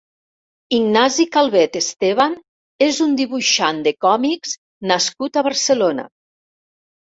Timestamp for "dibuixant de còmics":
3.21-4.59